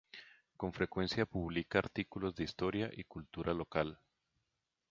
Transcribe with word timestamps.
Con 0.57 0.73
frecuencia 0.73 1.27
publica 1.27 1.77
artículos 1.77 2.33
de 2.33 2.45
historia 2.45 2.89
y 2.91 3.03
cultura 3.03 3.53
local. 3.53 3.99